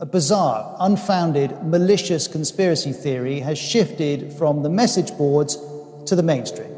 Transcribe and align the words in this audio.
A 0.00 0.06
bizarre, 0.06 0.76
unfounded, 0.78 1.60
malicious 1.64 2.28
conspiracy 2.28 2.92
theory 2.92 3.40
has 3.40 3.58
shifted 3.58 4.32
from 4.32 4.62
the 4.62 4.70
message 4.70 5.10
boards 5.18 5.56
to 6.06 6.14
the 6.14 6.22
mainstream. 6.22 6.70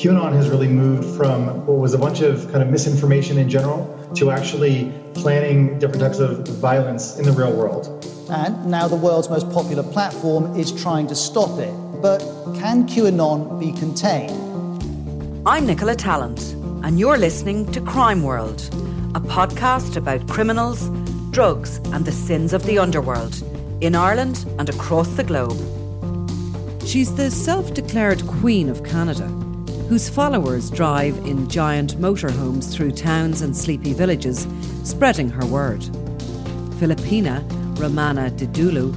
QAnon 0.00 0.32
has 0.32 0.48
really 0.48 0.68
moved 0.68 1.04
from 1.18 1.66
what 1.66 1.76
was 1.76 1.92
a 1.92 1.98
bunch 1.98 2.22
of 2.22 2.50
kind 2.50 2.62
of 2.62 2.70
misinformation 2.70 3.36
in 3.36 3.50
general 3.50 3.84
to 4.14 4.30
actually 4.30 4.90
planning 5.12 5.78
different 5.78 6.00
types 6.00 6.18
of 6.18 6.48
violence 6.48 7.18
in 7.18 7.26
the 7.26 7.32
real 7.32 7.52
world. 7.54 7.86
And 8.30 8.70
now 8.70 8.88
the 8.88 8.96
world's 8.96 9.28
most 9.28 9.50
popular 9.50 9.82
platform 9.82 10.58
is 10.58 10.72
trying 10.72 11.08
to 11.08 11.14
stop 11.14 11.58
it. 11.58 11.74
But 12.00 12.20
can 12.58 12.88
QAnon 12.88 13.60
be 13.60 13.70
contained? 13.78 14.32
I'm 15.46 15.66
Nicola 15.66 15.94
Tallant, 15.94 16.54
and 16.86 16.98
you're 16.98 17.18
listening 17.18 17.70
to 17.72 17.82
Crime 17.82 18.22
World, 18.22 18.62
a 19.16 19.20
podcast 19.20 19.96
about 19.96 20.28
criminals, 20.28 20.90
drugs, 21.30 21.78
and 21.86 22.04
the 22.04 22.12
sins 22.12 22.52
of 22.52 22.62
the 22.64 22.78
underworld 22.78 23.42
in 23.80 23.94
Ireland 23.94 24.44
and 24.58 24.68
across 24.68 25.08
the 25.16 25.24
globe. 25.24 25.56
She's 26.86 27.14
the 27.14 27.30
self 27.30 27.72
declared 27.72 28.26
Queen 28.26 28.68
of 28.68 28.84
Canada, 28.84 29.26
whose 29.88 30.10
followers 30.10 30.68
drive 30.68 31.16
in 31.24 31.48
giant 31.48 31.98
motorhomes 31.98 32.70
through 32.74 32.92
towns 32.92 33.40
and 33.40 33.56
sleepy 33.56 33.94
villages, 33.94 34.46
spreading 34.84 35.30
her 35.30 35.46
word. 35.46 35.80
Filipina 36.78 37.42
Romana 37.80 38.30
Didulo 38.30 38.92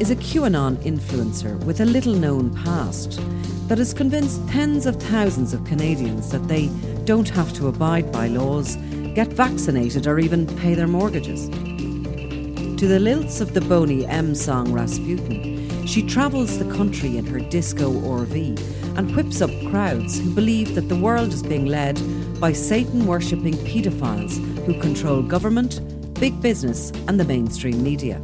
is 0.00 0.10
a 0.10 0.16
QAnon 0.16 0.74
influencer 0.78 1.56
with 1.64 1.80
a 1.80 1.84
little 1.86 2.14
known 2.14 2.52
past 2.64 3.20
that 3.68 3.78
has 3.78 3.94
convinced 3.94 4.44
tens 4.48 4.86
of 4.86 5.00
thousands 5.00 5.54
of 5.54 5.64
Canadians 5.64 6.32
that 6.32 6.48
they 6.48 6.66
don't 7.04 7.28
have 7.28 7.52
to 7.52 7.68
abide 7.68 8.10
by 8.10 8.26
laws, 8.26 8.76
get 9.14 9.28
vaccinated, 9.28 10.06
or 10.06 10.18
even 10.18 10.46
pay 10.58 10.74
their 10.74 10.86
mortgages. 10.86 11.48
To 11.48 12.88
the 12.88 12.98
lilts 12.98 13.40
of 13.40 13.54
the 13.54 13.60
Boney 13.60 14.06
M 14.06 14.34
song 14.34 14.72
Rasputin, 14.72 15.86
she 15.86 16.02
travels 16.02 16.58
the 16.58 16.72
country 16.74 17.16
in 17.16 17.26
her 17.26 17.38
disco 17.38 17.90
RV 17.90 18.98
and 18.98 19.14
whips 19.14 19.40
up 19.40 19.50
crowds 19.70 20.18
who 20.20 20.30
believe 20.34 20.74
that 20.74 20.88
the 20.88 20.96
world 20.96 21.32
is 21.32 21.42
being 21.42 21.66
led 21.66 22.00
by 22.40 22.52
Satan 22.52 23.06
worshipping 23.06 23.54
paedophiles 23.54 24.38
who 24.64 24.80
control 24.80 25.22
government, 25.22 25.80
big 26.14 26.40
business, 26.40 26.90
and 27.08 27.20
the 27.20 27.24
mainstream 27.24 27.82
media. 27.82 28.18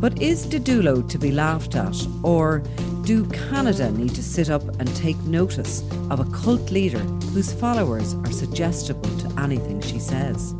But 0.00 0.22
is 0.22 0.46
Didulo 0.46 1.08
to 1.08 1.18
be 1.18 1.32
laughed 1.32 1.74
at, 1.74 1.96
or 2.22 2.62
do 3.02 3.24
Canada 3.26 3.90
need 3.90 4.14
to 4.14 4.22
sit 4.22 4.50
up 4.50 4.62
and 4.78 4.94
take 4.94 5.18
notice 5.24 5.82
of 6.10 6.20
a 6.20 6.30
cult 6.30 6.70
leader 6.70 7.00
whose 7.32 7.52
followers 7.52 8.14
are 8.14 8.30
suggestible 8.30 9.08
anything 9.42 9.80
she 9.80 9.98
says? 9.98 10.52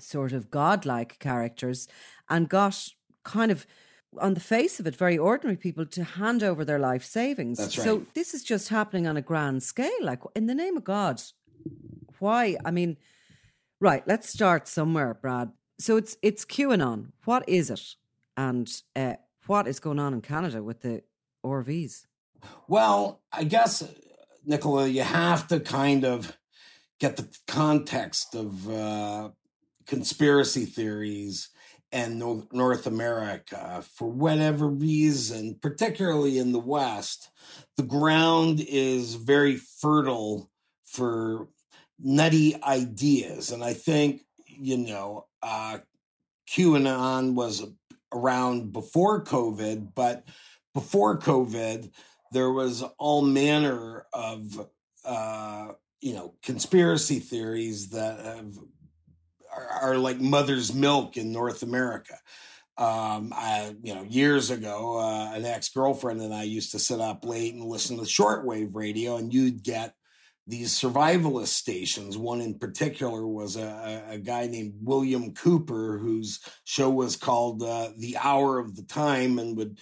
sort 0.00 0.32
of 0.32 0.50
godlike 0.50 1.18
characters 1.18 1.88
and 2.28 2.48
got 2.48 2.88
kind 3.24 3.50
of 3.50 3.66
on 4.20 4.34
the 4.34 4.40
face 4.40 4.80
of 4.80 4.86
it, 4.86 4.96
very 4.96 5.18
ordinary 5.18 5.56
people 5.56 5.84
to 5.84 6.04
hand 6.04 6.42
over 6.42 6.64
their 6.64 6.78
life 6.78 7.04
savings. 7.04 7.58
That's 7.58 7.76
right. 7.78 7.84
So 7.84 8.06
this 8.14 8.34
is 8.34 8.42
just 8.42 8.68
happening 8.68 9.06
on 9.06 9.16
a 9.16 9.22
grand 9.22 9.62
scale. 9.62 9.90
Like, 10.00 10.20
in 10.34 10.46
the 10.46 10.54
name 10.54 10.76
of 10.76 10.84
God, 10.84 11.20
why? 12.18 12.56
I 12.64 12.70
mean, 12.70 12.96
right. 13.80 14.02
Let's 14.06 14.28
start 14.28 14.68
somewhere, 14.68 15.14
Brad. 15.14 15.50
So 15.78 15.96
it's 15.96 16.16
it's 16.22 16.44
QAnon. 16.44 17.12
What 17.24 17.46
is 17.48 17.70
it, 17.70 17.96
and 18.36 18.70
uh, 18.94 19.14
what 19.46 19.66
is 19.66 19.80
going 19.80 19.98
on 19.98 20.14
in 20.14 20.22
Canada 20.22 20.62
with 20.62 20.80
the 20.80 21.02
RVs? 21.44 22.06
Well, 22.68 23.20
I 23.32 23.44
guess, 23.44 23.82
Nicola, 24.44 24.86
you 24.86 25.02
have 25.02 25.48
to 25.48 25.60
kind 25.60 26.04
of 26.04 26.36
get 26.98 27.16
the 27.16 27.28
context 27.46 28.34
of 28.34 28.68
uh, 28.70 29.30
conspiracy 29.86 30.64
theories 30.64 31.48
and 31.92 32.18
North, 32.52 32.86
America. 32.86 33.82
For 33.94 34.08
whatever 34.08 34.68
reason, 34.68 35.58
particularly 35.62 36.38
in 36.38 36.52
the 36.52 36.58
West, 36.60 37.30
the 37.76 37.84
ground 37.84 38.60
is 38.60 39.14
very 39.14 39.56
fertile 39.56 40.50
for 40.84 41.48
nutty 41.98 42.60
ideas. 42.62 43.52
And 43.52 43.62
I 43.62 43.72
think, 43.72 44.22
you 44.46 44.78
know, 44.78 45.26
uh, 45.42 45.78
QAnon 46.48 47.34
was 47.34 47.64
around 48.12 48.72
before 48.72 49.24
COVID, 49.24 49.94
but 49.94 50.24
before 50.74 51.18
COVID, 51.18 51.90
there 52.32 52.50
was 52.50 52.82
all 52.98 53.22
manner 53.22 54.06
of, 54.12 54.68
uh, 55.04 55.68
you 56.00 56.14
know, 56.14 56.34
conspiracy 56.42 57.18
theories 57.18 57.90
that 57.90 58.24
have 58.24 58.58
are, 59.56 59.68
are 59.82 59.98
like 59.98 60.20
mother's 60.20 60.74
milk 60.74 61.16
in 61.16 61.32
North 61.32 61.62
America. 61.62 62.14
um, 62.78 63.32
I, 63.34 63.74
you 63.82 63.94
know, 63.94 64.02
years 64.02 64.50
ago, 64.50 64.98
uh, 64.98 65.32
an 65.34 65.46
ex 65.46 65.70
girlfriend 65.70 66.20
and 66.20 66.34
I 66.34 66.42
used 66.42 66.72
to 66.72 66.78
sit 66.78 67.00
up 67.00 67.24
late 67.24 67.54
and 67.54 67.64
listen 67.64 67.96
to 67.96 68.02
shortwave 68.02 68.74
radio, 68.74 69.16
and 69.16 69.32
you'd 69.32 69.62
get 69.62 69.94
these 70.46 70.78
survivalist 70.78 71.48
stations. 71.48 72.18
One 72.18 72.42
in 72.42 72.58
particular 72.58 73.26
was 73.26 73.56
a, 73.56 74.04
a 74.10 74.18
guy 74.18 74.46
named 74.46 74.74
William 74.82 75.32
Cooper, 75.32 75.98
whose 75.98 76.40
show 76.64 76.90
was 76.90 77.16
called 77.16 77.62
uh, 77.62 77.88
The 77.96 78.18
Hour 78.18 78.58
of 78.58 78.76
the 78.76 78.84
Time 78.84 79.38
and 79.38 79.56
would 79.56 79.78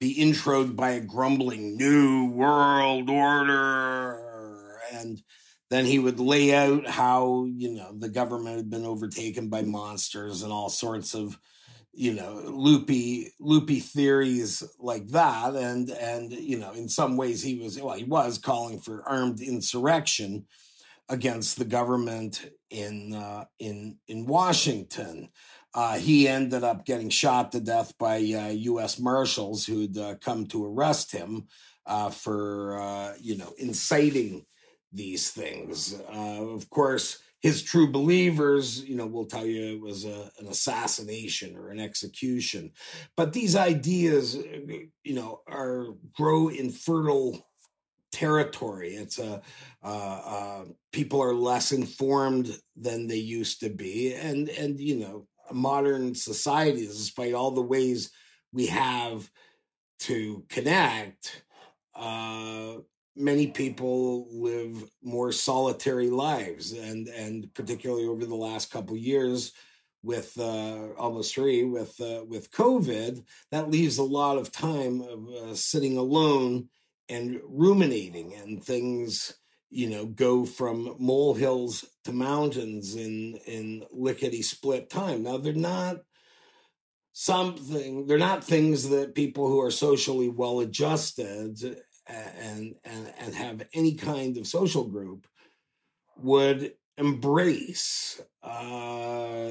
be 0.00 0.16
introed 0.16 0.74
by 0.74 0.90
a 0.90 1.00
grumbling 1.00 1.76
New 1.76 2.26
World 2.32 3.08
Order. 3.08 4.80
And 4.92 5.22
then 5.72 5.86
he 5.86 5.98
would 5.98 6.20
lay 6.20 6.54
out 6.54 6.86
how, 6.86 7.46
you 7.50 7.74
know, 7.74 7.92
the 7.96 8.08
government 8.08 8.56
had 8.56 8.70
been 8.70 8.84
overtaken 8.84 9.48
by 9.48 9.62
monsters 9.62 10.42
and 10.42 10.52
all 10.52 10.68
sorts 10.68 11.14
of 11.14 11.38
you 11.94 12.14
know 12.14 12.40
loopy 12.46 13.30
loopy 13.38 13.78
theories 13.78 14.62
like 14.78 15.06
that 15.08 15.54
and 15.54 15.90
and 15.90 16.32
you 16.32 16.58
know 16.58 16.72
in 16.72 16.88
some 16.88 17.18
ways 17.18 17.42
he 17.42 17.58
was 17.58 17.78
well 17.78 17.94
he 17.94 18.04
was 18.04 18.38
calling 18.38 18.80
for 18.80 19.06
armed 19.06 19.42
insurrection 19.42 20.46
against 21.08 21.58
the 21.58 21.64
government 21.66 22.50
in 22.70 23.14
uh, 23.14 23.44
in 23.58 23.98
in 24.08 24.26
Washington. 24.26 25.28
Uh, 25.74 25.98
he 25.98 26.28
ended 26.28 26.64
up 26.64 26.84
getting 26.84 27.08
shot 27.08 27.52
to 27.52 27.60
death 27.60 27.96
by 27.98 28.16
uh, 28.16 28.48
U.S. 28.48 28.98
Marshals 28.98 29.64
who'd 29.64 29.96
uh, 29.96 30.16
come 30.16 30.46
to 30.46 30.66
arrest 30.66 31.12
him 31.12 31.46
uh, 31.86 32.10
for 32.10 32.80
uh, 32.80 33.14
you 33.20 33.36
know 33.36 33.52
inciting 33.58 34.46
these 34.92 35.30
things. 35.30 36.00
of 36.08 36.68
course, 36.70 37.18
his 37.42 37.62
true 37.62 37.90
believers, 37.90 38.84
you 38.84 38.94
know, 38.94 39.06
will 39.06 39.26
tell 39.26 39.44
you 39.44 39.74
it 39.74 39.80
was 39.80 40.04
a, 40.04 40.30
an 40.38 40.46
assassination 40.46 41.56
or 41.56 41.70
an 41.70 41.80
execution. 41.80 42.70
But 43.16 43.32
these 43.32 43.56
ideas, 43.56 44.36
you 44.36 45.14
know, 45.14 45.40
are 45.48 45.88
grow 46.14 46.48
in 46.48 46.70
fertile 46.70 47.44
territory. 48.12 48.94
It's 48.94 49.18
a 49.18 49.42
uh, 49.82 49.86
uh, 49.86 50.64
people 50.92 51.20
are 51.20 51.34
less 51.34 51.72
informed 51.72 52.56
than 52.76 53.08
they 53.08 53.16
used 53.16 53.60
to 53.60 53.70
be, 53.70 54.14
and 54.14 54.48
and 54.50 54.78
you 54.78 55.00
know, 55.00 55.26
modern 55.52 56.14
societies, 56.14 56.96
despite 56.96 57.34
all 57.34 57.50
the 57.50 57.60
ways 57.60 58.12
we 58.52 58.66
have 58.66 59.28
to 60.00 60.44
connect, 60.48 61.44
uh, 61.96 62.74
many 63.14 63.46
people 63.48 64.26
live 64.30 64.84
more 65.02 65.32
solitary 65.32 66.10
lives 66.10 66.72
and 66.72 67.08
and 67.08 67.52
particularly 67.54 68.06
over 68.06 68.24
the 68.24 68.34
last 68.34 68.70
couple 68.70 68.96
years 68.96 69.52
with 70.02 70.36
uh, 70.38 70.88
almost 70.98 71.34
three 71.34 71.64
with 71.64 72.00
uh, 72.00 72.24
with 72.26 72.50
covid 72.50 73.22
that 73.50 73.70
leaves 73.70 73.98
a 73.98 74.02
lot 74.02 74.38
of 74.38 74.50
time 74.50 75.00
of 75.02 75.28
uh, 75.28 75.54
sitting 75.54 75.96
alone 75.96 76.68
and 77.08 77.40
ruminating 77.44 78.34
and 78.34 78.64
things 78.64 79.34
you 79.72 79.88
know 79.88 80.06
go 80.06 80.44
from 80.44 80.94
molehills 80.98 81.84
to 82.04 82.12
mountains 82.12 82.94
in 82.94 83.38
in 83.46 83.84
lickety 83.90 84.42
split 84.42 84.90
time. 84.90 85.22
Now 85.22 85.38
they're 85.38 85.54
not 85.54 85.96
something 87.12 88.06
they're 88.06 88.18
not 88.18 88.44
things 88.44 88.88
that 88.90 89.14
people 89.14 89.48
who 89.48 89.60
are 89.60 89.70
socially 89.70 90.28
well 90.28 90.60
adjusted 90.60 91.58
and 92.06 92.74
and 92.84 93.12
and 93.18 93.34
have 93.34 93.62
any 93.74 93.94
kind 93.94 94.36
of 94.36 94.46
social 94.46 94.84
group 94.84 95.26
would 96.16 96.72
embrace 96.98 98.20
uh, 98.42 99.50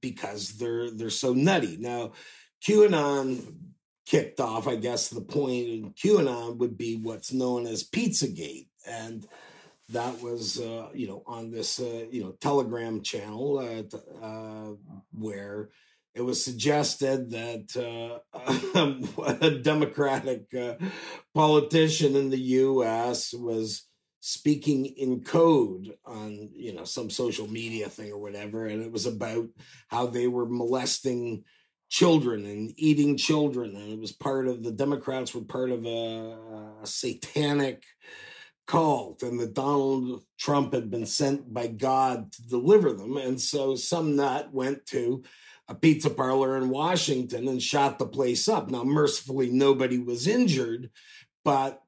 because 0.00 0.50
they're 0.52 0.90
they're 0.90 1.10
so 1.10 1.32
nutty. 1.32 1.76
Now, 1.78 2.12
QAnon 2.66 3.54
kicked 4.06 4.40
off, 4.40 4.68
I 4.68 4.76
guess, 4.76 5.08
the 5.08 5.20
point 5.20 5.68
in 5.68 5.92
QAnon 5.92 6.58
would 6.58 6.76
be 6.76 6.96
what's 6.96 7.32
known 7.32 7.66
as 7.66 7.88
Pizzagate, 7.88 8.68
and 8.86 9.26
that 9.90 10.20
was 10.20 10.60
uh, 10.60 10.88
you 10.94 11.06
know 11.06 11.22
on 11.26 11.50
this 11.50 11.80
uh, 11.80 12.06
you 12.10 12.22
know 12.22 12.32
Telegram 12.40 13.02
channel 13.02 13.58
uh, 14.22 14.72
where 15.12 15.70
it 16.14 16.22
was 16.22 16.44
suggested 16.44 17.30
that 17.30 17.76
uh, 17.76 18.18
a 19.40 19.50
Democratic 19.58 20.54
uh, 20.54 20.74
politician 21.34 22.14
in 22.16 22.30
the 22.30 22.40
U.S. 22.40 23.32
was 23.32 23.86
speaking 24.20 24.86
in 24.86 25.22
code 25.22 25.92
on 26.04 26.50
you 26.54 26.72
know 26.72 26.84
some 26.84 27.10
social 27.10 27.46
media 27.48 27.88
thing 27.88 28.12
or 28.12 28.18
whatever, 28.18 28.66
and 28.66 28.82
it 28.82 28.92
was 28.92 29.06
about 29.06 29.46
how 29.88 30.06
they 30.06 30.28
were 30.28 30.46
molesting 30.48 31.44
children 31.90 32.44
and 32.46 32.72
eating 32.76 33.16
children, 33.16 33.74
and 33.76 33.92
it 33.92 33.98
was 33.98 34.12
part 34.12 34.46
of 34.46 34.62
the 34.62 34.72
Democrats 34.72 35.34
were 35.34 35.42
part 35.44 35.70
of 35.70 35.84
a, 35.84 36.38
a 36.82 36.86
satanic 36.86 37.84
cult 38.66 39.22
and 39.22 39.38
that 39.38 39.54
Donald 39.54 40.22
Trump 40.38 40.72
had 40.72 40.90
been 40.90 41.06
sent 41.06 41.52
by 41.52 41.66
God 41.66 42.32
to 42.32 42.48
deliver 42.48 42.92
them. 42.92 43.16
And 43.16 43.40
so 43.40 43.74
some 43.74 44.16
nut 44.16 44.52
went 44.52 44.86
to 44.86 45.22
a 45.68 45.74
pizza 45.74 46.10
parlor 46.10 46.56
in 46.56 46.68
Washington 46.68 47.48
and 47.48 47.62
shot 47.62 47.98
the 47.98 48.06
place 48.06 48.48
up. 48.48 48.70
Now, 48.70 48.84
mercifully, 48.84 49.50
nobody 49.50 49.98
was 49.98 50.26
injured, 50.26 50.90
but 51.44 51.80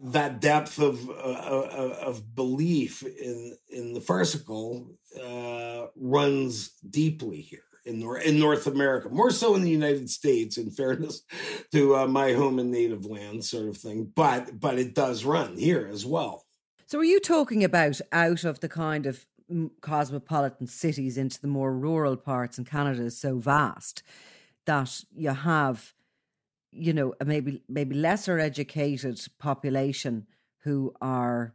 that 0.00 0.40
depth 0.40 0.78
of 0.78 1.08
uh, 1.08 1.12
uh 1.12 1.98
of 2.02 2.34
belief 2.34 3.02
in 3.02 3.56
in 3.68 3.92
the 3.92 4.00
farcical 4.00 4.90
uh, 5.22 5.86
runs 5.96 6.70
deeply 6.88 7.40
here 7.40 7.60
in 7.84 8.00
North 8.00 8.24
in 8.24 8.38
North 8.38 8.66
America, 8.66 9.08
more 9.08 9.30
so 9.30 9.54
in 9.54 9.62
the 9.62 9.70
United 9.70 10.10
States. 10.10 10.56
In 10.56 10.70
fairness 10.70 11.22
to 11.72 11.96
uh, 11.96 12.06
my 12.06 12.32
home 12.32 12.58
and 12.58 12.70
native 12.70 13.06
land, 13.06 13.44
sort 13.44 13.68
of 13.68 13.76
thing, 13.76 14.12
but 14.14 14.58
but 14.58 14.78
it 14.78 14.94
does 14.94 15.24
run 15.24 15.56
here 15.56 15.88
as 15.90 16.06
well. 16.06 16.46
So, 16.86 16.98
are 16.98 17.04
you 17.04 17.20
talking 17.20 17.64
about 17.64 18.00
out 18.12 18.44
of 18.44 18.60
the 18.60 18.68
kind 18.68 19.06
of 19.06 19.26
cosmopolitan 19.80 20.66
cities 20.66 21.16
into 21.16 21.40
the 21.40 21.48
more 21.48 21.72
rural 21.72 22.16
parts, 22.16 22.58
and 22.58 22.66
Canada 22.66 23.02
is 23.02 23.18
so 23.18 23.38
vast 23.38 24.02
that 24.64 25.04
you 25.14 25.30
have, 25.30 25.94
you 26.72 26.92
know, 26.92 27.14
a 27.20 27.24
maybe 27.24 27.62
maybe 27.68 27.94
lesser 27.94 28.38
educated 28.38 29.24
population 29.38 30.26
who 30.64 30.94
are 31.00 31.54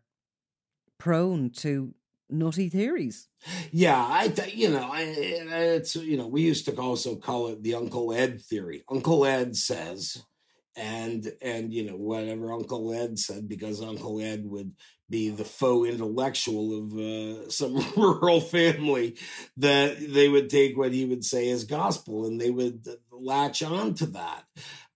prone 0.97 1.49
to 1.49 1.93
nutty 2.29 2.69
theories. 2.69 3.27
Yeah, 3.71 4.07
I 4.09 4.29
th- 4.29 4.55
you 4.55 4.69
know, 4.69 4.89
I, 4.91 5.01
it's 5.01 5.95
you 5.95 6.17
know, 6.17 6.27
we 6.27 6.41
used 6.41 6.65
to 6.65 6.75
also 6.75 7.15
call 7.15 7.47
it 7.49 7.61
the 7.63 7.75
Uncle 7.75 8.13
Ed 8.13 8.41
theory. 8.41 8.83
Uncle 8.89 9.25
Ed 9.25 9.55
says 9.55 10.23
and 10.75 11.31
and 11.41 11.73
you 11.73 11.83
know 11.83 11.97
whatever 11.97 12.53
uncle 12.53 12.93
ed 12.93 13.19
said 13.19 13.47
because 13.47 13.81
uncle 13.81 14.21
ed 14.21 14.45
would 14.45 14.71
be 15.09 15.29
the 15.29 15.43
faux 15.43 15.89
intellectual 15.89 16.77
of 16.77 16.93
uh, 16.97 17.49
some 17.49 17.75
rural 17.97 18.39
family 18.39 19.17
that 19.57 19.97
they 19.99 20.29
would 20.29 20.49
take 20.49 20.77
what 20.77 20.93
he 20.93 21.05
would 21.05 21.25
say 21.25 21.49
as 21.49 21.65
gospel 21.65 22.25
and 22.25 22.39
they 22.39 22.49
would 22.49 22.87
latch 23.11 23.61
on 23.61 23.93
to 23.93 24.05
that 24.07 24.43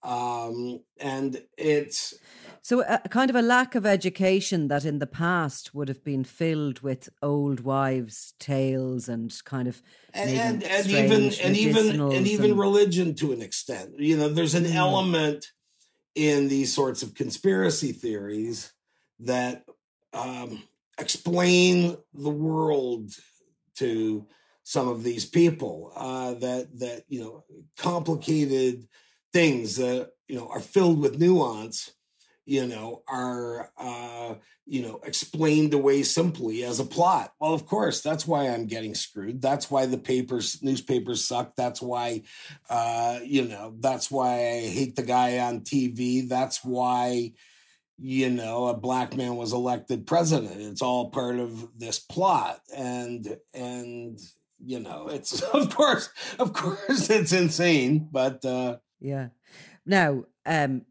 um, 0.03 0.81
and 0.99 1.41
it's 1.57 2.13
so 2.65 2.81
a, 2.81 2.97
kind 3.09 3.29
of 3.29 3.35
a 3.35 3.43
lack 3.43 3.75
of 3.75 3.85
education 3.85 4.69
that 4.69 4.85
in 4.85 4.97
the 4.97 5.05
past 5.05 5.75
would 5.75 5.87
have 5.87 6.03
been 6.03 6.23
filled 6.23 6.79
with 6.79 7.09
old 7.21 7.59
wives' 7.59 8.33
tales 8.39 9.07
and 9.07 9.31
kind 9.45 9.67
of 9.67 9.83
and, 10.15 10.63
and 10.63 10.87
even 10.87 11.31
and 11.43 11.55
even 11.55 12.01
and 12.01 12.27
even 12.27 12.57
religion 12.57 13.13
to 13.17 13.31
an 13.33 13.43
extent. 13.43 13.99
You 13.99 14.17
know, 14.17 14.29
there's 14.29 14.55
an 14.55 14.65
element 14.65 15.51
in 16.15 16.47
these 16.47 16.73
sorts 16.73 17.03
of 17.03 17.13
conspiracy 17.13 17.91
theories 17.91 18.71
that 19.19 19.63
um, 20.13 20.63
explain 20.97 21.97
the 22.13 22.29
world 22.29 23.11
to 23.75 24.25
some 24.63 24.87
of 24.87 25.03
these 25.03 25.25
people 25.25 25.91
uh, 25.95 26.33
that 26.35 26.67
that 26.79 27.03
you 27.07 27.21
know 27.21 27.43
complicated 27.77 28.87
things 29.31 29.75
that 29.75 30.11
you 30.27 30.35
know 30.35 30.47
are 30.47 30.61
filled 30.61 30.99
with 30.99 31.19
nuance 31.19 31.93
you 32.45 32.67
know, 32.67 33.01
are, 33.07 33.71
uh, 33.77 34.35
you 34.65 34.81
know, 34.81 34.99
explained 35.03 35.73
away 35.73 36.03
simply 36.03 36.63
as 36.63 36.79
a 36.79 36.85
plot. 36.85 37.33
Well, 37.39 37.53
of 37.53 37.65
course, 37.65 38.01
that's 38.01 38.27
why 38.27 38.49
I'm 38.49 38.67
getting 38.67 38.95
screwed. 38.95 39.41
That's 39.41 39.69
why 39.69 39.85
the 39.87 39.97
papers, 39.97 40.61
newspapers 40.61 41.25
suck. 41.25 41.55
That's 41.55 41.81
why, 41.81 42.23
uh, 42.69 43.19
you 43.23 43.47
know, 43.47 43.75
that's 43.79 44.09
why 44.11 44.33
I 44.33 44.61
hate 44.67 44.95
the 44.95 45.03
guy 45.03 45.39
on 45.39 45.61
TV. 45.61 46.27
That's 46.27 46.63
why, 46.63 47.33
you 47.97 48.29
know, 48.29 48.67
a 48.67 48.77
black 48.77 49.15
man 49.15 49.35
was 49.35 49.53
elected 49.53 50.05
president. 50.05 50.61
It's 50.61 50.81
all 50.81 51.09
part 51.09 51.37
of 51.37 51.67
this 51.77 51.99
plot. 51.99 52.61
And, 52.75 53.37
and, 53.53 54.19
you 54.63 54.79
know, 54.79 55.07
it's, 55.09 55.41
of 55.53 55.75
course, 55.75 56.09
of 56.37 56.53
course, 56.53 57.09
it's 57.09 57.33
insane, 57.33 58.07
but, 58.11 58.45
uh, 58.45 58.77
yeah. 58.99 59.29
Now, 59.85 60.25
um, 60.45 60.85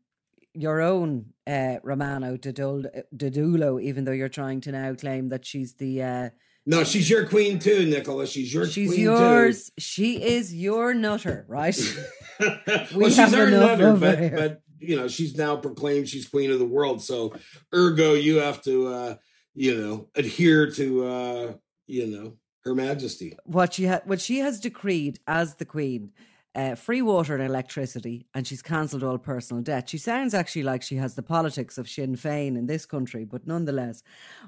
your 0.54 0.80
own 0.80 1.26
uh, 1.46 1.76
Romana 1.82 2.38
Didulo, 2.38 3.82
even 3.82 4.04
though 4.04 4.12
you're 4.12 4.28
trying 4.28 4.61
to 4.62 4.73
now 4.73 4.94
claim 4.94 5.28
that 5.28 5.44
she's 5.44 5.75
the 5.75 6.02
uh, 6.02 6.30
No, 6.66 6.84
she's 6.84 7.11
your 7.11 7.26
queen 7.26 7.58
too, 7.58 7.87
Nicola. 7.87 8.26
She's 8.26 8.52
your 8.54 8.66
She's 8.66 8.90
queen 8.90 9.00
yours. 9.02 9.70
She 9.78 10.23
is 10.23 10.54
your 10.54 10.94
nutter, 10.94 11.44
right? 11.49 11.75
too. 11.75 12.02
We 12.94 13.02
well, 13.02 13.11
she's 13.11 13.34
our 13.34 13.50
nutter, 13.50 13.94
but 13.96 14.18
here. 14.18 14.30
but 14.37 14.61
you 14.80 14.96
know 14.96 15.06
she's 15.08 15.37
now 15.37 15.56
proclaimed 15.56 16.08
she's 16.08 16.28
queen 16.28 16.50
of 16.50 16.58
the 16.58 16.64
world. 16.66 17.02
So 17.02 17.32
ergo, 17.73 18.14
you 18.14 18.37
have 18.37 18.61
to 18.62 18.88
uh, 18.88 19.14
you 19.54 19.76
know 19.80 20.08
adhere 20.16 20.70
to 20.73 21.06
uh, 21.06 21.52
you 21.87 22.06
know 22.08 22.37
her 22.64 22.75
Majesty. 22.75 23.37
what 23.44 23.75
she 23.75 23.87
ha- 23.87 24.00
what 24.04 24.20
she 24.20 24.38
has 24.38 24.58
decreed 24.58 25.20
as 25.26 25.56
the 25.56 25.64
queen 25.64 26.11
uh, 26.54 26.76
free 26.76 27.02
water 27.02 27.34
and 27.34 27.44
electricity 27.44 28.26
and 28.34 28.46
she's 28.46 28.62
cancelled 28.62 29.02
all 29.02 29.18
personal 29.18 29.62
debt. 29.62 29.88
She 29.88 29.99
sounds 29.99 30.34
actually 30.34 30.62
like 30.62 30.82
she 30.82 30.96
has 30.96 31.14
the 31.14 31.23
politics 31.23 31.78
of 31.78 31.88
sinn 31.88 32.16
féin 32.16 32.56
in 32.56 32.66
this 32.66 32.87
country 32.87 33.25
but 33.25 33.46
nonetheless 33.46 34.02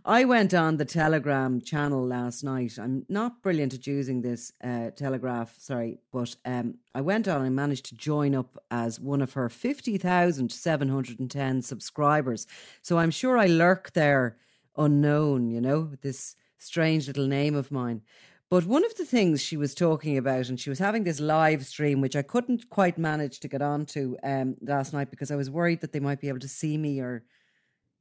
i 0.05 0.25
went 0.25 0.55
on 0.55 0.77
the 0.77 0.85
telegram 0.85 1.61
channel 1.61 2.07
last 2.07 2.45
night. 2.45 2.79
I'm 2.79 3.05
not 3.09 3.43
brilliant 3.43 3.75
at 3.75 3.87
using 3.87 4.23
this 4.23 4.53
uh, 4.63 4.91
telegraph 4.91 5.55
sorry 5.59 5.99
but 6.13 6.37
um, 6.45 6.75
i 6.95 7.01
went 7.01 7.27
on 7.29 7.45
and 7.45 7.57
managed 7.57 7.87
to 7.87 7.97
join 7.97 8.35
up 8.35 8.63
as 8.71 9.01
one 9.01 9.23
of 9.23 9.33
her 9.33 9.49
50710 9.49 11.63
subscribers. 11.63 12.47
So 12.83 12.99
i'm 12.99 13.11
sure 13.11 13.37
i 13.37 13.47
lurk 13.47 13.93
there 13.95 14.37
unknown 14.77 15.51
you 15.51 15.61
know 15.61 15.91
this 16.03 16.37
strange 16.59 17.07
little 17.07 17.27
name 17.27 17.55
of 17.55 17.71
mine 17.71 18.03
but 18.49 18.65
one 18.65 18.85
of 18.85 18.95
the 18.97 19.05
things 19.05 19.43
she 19.43 19.57
was 19.57 19.75
talking 19.75 20.17
about, 20.17 20.49
and 20.49 20.59
she 20.59 20.71
was 20.71 20.79
having 20.79 21.05
this 21.05 21.21
live 21.21 21.67
stream, 21.67 22.01
which 22.01 22.15
I 22.15 22.23
couldn't 22.23 22.71
quite 22.71 22.97
manage 22.97 23.41
to 23.41 23.49
get 23.49 23.63
onto 23.63 24.17
um, 24.23 24.57
last 24.63 24.93
night 24.93 25.11
because 25.11 25.31
I 25.31 25.37
was 25.37 25.51
worried 25.51 25.81
that 25.81 25.93
they 25.93 26.01
might 26.01 26.21
be 26.21 26.29
able 26.29 26.41
to 26.41 26.49
see 26.49 26.79
me 26.79 27.01
or 27.01 27.25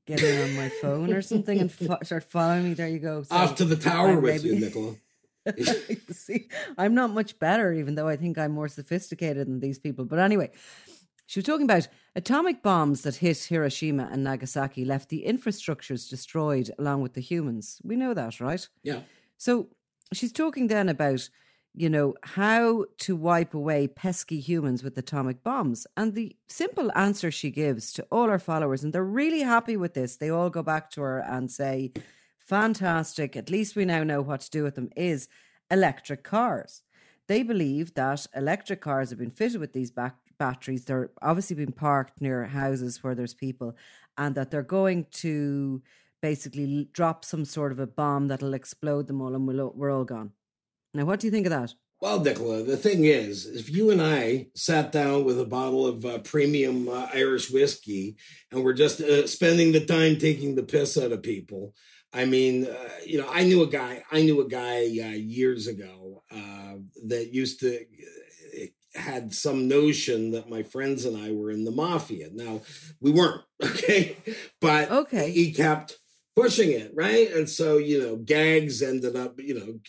get 0.05 0.21
in 0.21 0.49
on 0.49 0.55
my 0.55 0.69
phone 0.69 1.11
or 1.11 1.21
something 1.21 1.59
and 1.59 1.71
fo- 1.71 1.97
start 2.03 2.23
following 2.23 2.63
me. 2.63 2.73
There 2.75 2.87
you 2.87 2.99
go. 2.99 3.23
So 3.23 3.35
Off 3.35 3.55
to 3.55 3.65
the 3.65 3.75
tower 3.75 4.19
with 4.19 4.45
you, 4.45 4.59
Nicola. 4.59 4.95
See, 6.11 6.47
I'm 6.77 6.95
not 6.95 7.11
much 7.11 7.37
better, 7.39 7.71
even 7.73 7.95
though 7.95 8.07
I 8.07 8.15
think 8.15 8.37
I'm 8.37 8.51
more 8.51 8.67
sophisticated 8.67 9.47
than 9.47 9.59
these 9.59 9.79
people. 9.79 10.05
But 10.05 10.19
anyway, 10.19 10.51
she 11.27 11.39
was 11.39 11.45
talking 11.45 11.65
about 11.65 11.87
atomic 12.15 12.61
bombs 12.61 13.01
that 13.01 13.15
hit 13.15 13.37
Hiroshima 13.37 14.09
and 14.11 14.23
Nagasaki 14.23 14.85
left 14.85 15.09
the 15.09 15.25
infrastructures 15.27 16.09
destroyed 16.09 16.71
along 16.77 17.01
with 17.01 17.13
the 17.13 17.21
humans. 17.21 17.79
We 17.83 17.95
know 17.95 18.13
that, 18.13 18.39
right? 18.39 18.67
Yeah. 18.83 19.01
So 19.37 19.69
she's 20.13 20.31
talking 20.31 20.67
then 20.67 20.89
about, 20.89 21.29
you 21.74 21.89
know, 21.89 22.13
how 22.24 22.85
to 23.00 23.15
wipe 23.15 23.53
away 23.53 23.88
pesky 23.88 24.39
humans 24.39 24.83
with 24.83 24.97
atomic 24.97 25.43
bombs. 25.43 25.85
And 25.97 26.13
the 26.13 26.35
simple 26.47 26.91
answer 26.95 27.31
she 27.31 27.51
gives 27.51 27.91
to 27.93 28.07
all 28.12 28.27
her 28.29 28.39
followers, 28.39 28.83
and 28.83 28.93
they're 28.93 29.03
really 29.03 29.41
happy 29.41 29.75
with 29.75 29.93
this, 29.93 30.15
they 30.15 30.29
all 30.29 30.50
go 30.50 30.63
back 30.63 30.89
to 30.91 31.01
her 31.01 31.19
and 31.19 31.51
say, 31.51 31.91
fantastic, 32.38 33.35
at 33.35 33.50
least 33.50 33.75
we 33.75 33.85
now 33.85 34.03
know 34.03 34.21
what 34.21 34.41
to 34.41 34.50
do 34.51 34.63
with 34.63 34.75
them, 34.75 34.89
is 34.95 35.27
electric 35.69 36.24
cars. 36.24 36.83
They 37.27 37.41
believe 37.43 37.95
that 37.95 38.27
electric 38.35 38.81
cars 38.81 39.09
have 39.09 39.19
been 39.19 39.31
fitted 39.31 39.59
with 39.59 39.74
these 39.74 39.91
back 39.91 40.15
batteries. 40.38 40.85
They're 40.85 41.09
obviously 41.21 41.55
being 41.55 41.71
parked 41.71 42.21
near 42.21 42.45
houses 42.45 43.03
where 43.03 43.15
there's 43.15 43.33
people, 43.33 43.75
and 44.17 44.35
that 44.35 44.51
they're 44.51 44.62
going 44.62 45.07
to 45.12 45.81
basically 46.25 46.89
drop 46.91 47.24
some 47.24 47.46
sort 47.46 47.72
of 47.72 47.77
a 47.79 47.86
bomb 47.86 48.27
that'll 48.29 48.55
explode 48.55 49.05
them 49.05 49.22
all 49.22 49.36
and 49.36 49.46
we'll, 49.48 49.72
we're 49.75 49.91
all 49.91 50.03
gone. 50.03 50.32
Now, 50.96 51.05
what 51.05 51.20
do 51.20 51.27
you 51.27 51.32
think 51.32 51.46
of 51.46 51.51
that? 51.51 51.75
Well, 52.01 52.20
Nicola, 52.20 52.63
the 52.63 52.77
thing 52.77 53.05
is, 53.05 53.46
if 53.46 53.70
you 53.70 53.91
and 53.91 54.01
I 54.01 54.48
sat 54.55 54.91
down 54.91 55.24
with 55.24 55.39
a 55.39 55.46
bottle 55.46 55.86
of 55.86 56.03
uh, 56.03 56.17
premium 56.20 56.89
uh, 56.89 57.08
Irish 57.13 57.51
whiskey 57.51 58.15
and 58.51 58.63
we're 58.63 58.74
just 58.74 59.01
uh, 59.01 59.27
spending 59.27 59.72
the 59.72 59.86
time 59.86 60.17
taking 60.17 60.55
the 60.55 60.63
piss 60.63 60.98
out 60.98 61.12
of 61.12 61.22
people, 61.22 61.75
I 62.12 62.25
mean, 62.25 62.65
uh, 62.65 62.89
you 63.05 63.20
know, 63.20 63.29
I 63.32 63.44
knew 63.44 63.62
a 63.62 63.67
guy, 63.67 64.03
I 64.12 64.24
knew 64.24 64.41
a 64.41 64.50
guy 64.50 64.77
uh, 64.79 65.15
years 65.38 65.67
ago 65.67 66.24
uh, 66.32 66.75
that 67.08 67.34
used 67.34 67.60
to 67.60 67.86
had 68.96 69.34
some 69.34 69.67
notion 69.67 70.32
that 70.32 70.50
my 70.50 70.63
friends 70.63 71.05
and 71.05 71.17
I 71.17 71.32
were 71.32 71.51
in 71.51 71.65
the 71.65 71.72
mafia. 71.72 72.29
Now, 72.34 72.62
we 73.01 73.12
weren't, 73.12 73.41
okay? 73.63 74.17
But 74.62 74.89
Okay. 74.89 75.32
he 75.32 75.51
kept 75.51 75.98
pushing 76.35 76.71
it 76.71 76.91
right? 76.93 77.31
And 77.31 77.49
so 77.49 77.77
you 77.77 78.01
know 78.01 78.15
gags 78.17 78.81
ended 78.81 79.15
up 79.15 79.39
you 79.39 79.53
know 79.59 79.79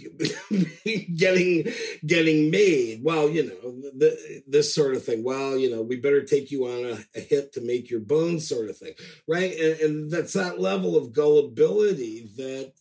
getting 1.17 1.73
getting 2.07 2.51
made. 2.51 3.01
Well 3.03 3.29
you 3.29 3.47
know 3.47 3.91
the, 3.97 4.43
this 4.47 4.75
sort 4.75 4.95
of 4.95 5.05
thing. 5.05 5.25
Well 5.25 5.57
you 5.57 5.71
know 5.71 5.83
we 5.83 5.97
better 5.97 6.23
take 6.23 6.51
you 6.51 6.67
on 6.67 6.85
a, 6.85 7.19
a 7.19 7.21
hit 7.21 7.53
to 7.55 7.61
make 7.61 7.91
your 7.91 8.01
bones 8.01 8.49
sort 8.49 8.71
of 8.71 8.77
thing 8.77 8.95
right? 9.27 9.53
And, 9.59 9.81
and 9.81 10.11
that's 10.11 10.33
that 10.35 10.61
level 10.61 10.97
of 10.97 11.13
gullibility 11.13 12.31
that 12.37 12.73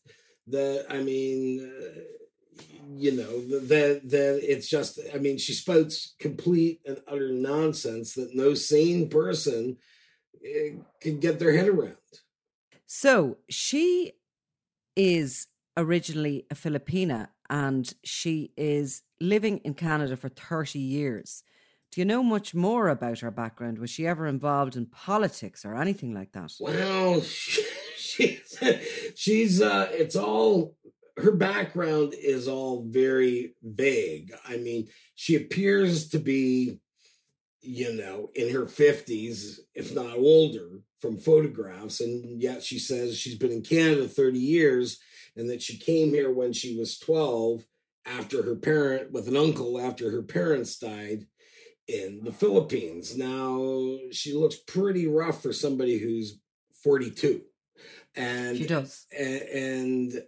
that 0.48 0.86
i 0.90 0.98
mean 1.02 1.60
uh, 1.60 2.00
you 2.96 3.12
know 3.12 3.60
that 3.68 4.02
that 4.10 4.40
it's 4.44 4.70
just 4.70 5.00
i 5.14 5.18
mean 5.18 5.38
she 5.38 5.54
spouts 5.54 6.16
complete 6.20 6.80
and 6.86 7.02
utter 7.08 7.32
nonsense 7.32 8.14
that 8.14 8.36
no 8.36 8.54
sane 8.54 9.10
person 9.10 9.78
eh, 10.46 10.72
can 11.02 11.20
get 11.20 11.40
their 11.40 11.54
head 11.54 11.68
around 11.68 11.98
So 12.86 13.38
she 13.50 14.14
is 14.96 15.48
originally 15.78 16.46
a 16.50 16.56
Filipina 16.56 17.30
and 17.50 17.94
she 18.04 18.52
is 18.58 19.04
living 19.20 19.60
in 19.60 19.74
Canada 19.74 20.16
for 20.16 20.30
30 20.30 20.80
years. 20.80 21.44
Do 21.92 22.02
you 22.02 22.06
know 22.06 22.24
much 22.24 22.54
more 22.54 22.90
about 22.90 23.20
her 23.20 23.32
background? 23.32 23.80
Was 23.80 23.90
she 23.90 24.06
ever 24.06 24.28
involved 24.28 24.76
in 24.76 24.86
politics 24.88 25.64
or 25.64 25.76
anything 25.76 26.14
like 26.14 26.32
that? 26.34 26.52
Well, 26.60 27.22
she's 27.98 28.64
she's 29.16 29.62
uh 29.62 29.90
it's 29.92 30.16
all 30.16 30.76
her 31.18 31.32
background 31.32 32.14
is 32.14 32.48
all 32.48 32.86
very 32.90 33.56
vague. 33.64 34.34
I 34.48 34.58
mean, 34.58 34.88
she 35.16 35.36
appears 35.36 36.10
to 36.10 36.20
be 36.20 36.80
you 37.66 37.94
know, 37.94 38.30
in 38.36 38.54
her 38.54 38.66
50s, 38.66 39.60
if 39.74 39.94
not 39.94 40.18
older, 40.18 40.82
from 41.00 41.18
photographs. 41.20 42.02
And 42.02 42.42
yet 42.42 42.64
she 42.64 42.80
says 42.80 43.18
she's 43.18 43.38
been 43.38 43.52
in 43.52 43.62
Canada 43.62 44.08
30 44.08 44.40
years 44.40 45.00
and 45.36 45.50
that 45.50 45.62
she 45.62 45.78
came 45.78 46.10
here 46.10 46.32
when 46.32 46.54
she 46.54 46.78
was 46.78 46.98
12 47.00 47.66
after 48.06 48.44
her 48.44 48.56
parent, 48.56 49.12
with 49.12 49.28
an 49.28 49.36
uncle 49.36 49.80
after 49.80 50.12
her 50.12 50.22
parents 50.22 50.78
died 50.78 51.26
in 51.88 52.22
the 52.24 52.32
Philippines. 52.32 53.18
Now, 53.18 53.98
she 54.12 54.34
looks 54.34 54.56
pretty 54.56 55.08
rough 55.08 55.42
for 55.42 55.54
somebody 55.54 55.98
who's 55.98 56.40
42. 56.84 57.42
And 58.16 58.58
She 58.58 58.68
does. 58.68 59.06
a- 59.12 59.58
and 59.58 60.24